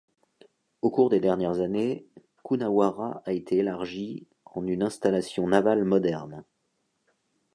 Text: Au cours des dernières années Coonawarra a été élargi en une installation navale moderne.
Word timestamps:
Au 0.81 0.89
cours 0.89 1.11
des 1.11 1.19
dernières 1.19 1.59
années 1.59 2.07
Coonawarra 2.41 3.21
a 3.23 3.33
été 3.33 3.57
élargi 3.57 4.27
en 4.45 4.65
une 4.65 4.81
installation 4.81 5.45
navale 5.45 5.83
moderne. 5.83 6.43